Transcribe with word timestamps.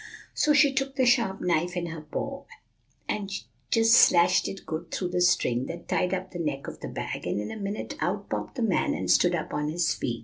So 0.33 0.51
she 0.53 0.73
took 0.73 0.95
the 0.95 1.05
sharp 1.05 1.41
knife 1.41 1.77
in 1.77 1.85
her 1.85 2.01
paw, 2.01 2.45
and 3.07 3.29
she 3.29 3.43
just 3.69 3.93
slashed 3.93 4.47
it 4.47 4.65
good 4.65 4.89
through 4.89 5.09
the 5.09 5.21
string 5.21 5.67
that 5.67 5.87
tied 5.87 6.11
up 6.11 6.31
the 6.31 6.39
neck 6.39 6.65
of 6.67 6.79
the 6.79 6.87
bag, 6.87 7.27
and 7.27 7.39
in 7.39 7.51
a 7.51 7.55
minute 7.55 7.93
out 7.99 8.27
popped 8.27 8.55
the 8.55 8.63
man, 8.63 8.95
and 8.95 9.11
stood 9.11 9.35
up 9.35 9.53
on 9.53 9.69
his 9.69 9.93
feet. 9.93 10.19